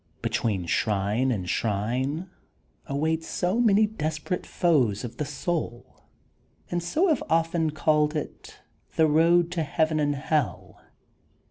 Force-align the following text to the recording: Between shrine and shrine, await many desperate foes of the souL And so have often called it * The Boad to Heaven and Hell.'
Between 0.23 0.65
shrine 0.65 1.29
and 1.31 1.47
shrine, 1.47 2.27
await 2.87 3.23
many 3.61 3.85
desperate 3.85 4.47
foes 4.47 5.03
of 5.03 5.17
the 5.17 5.25
souL 5.25 6.05
And 6.71 6.81
so 6.81 7.09
have 7.09 7.21
often 7.29 7.69
called 7.69 8.15
it 8.15 8.61
* 8.75 8.95
The 8.95 9.05
Boad 9.05 9.51
to 9.51 9.61
Heaven 9.61 9.99
and 9.99 10.15
Hell.' 10.15 10.81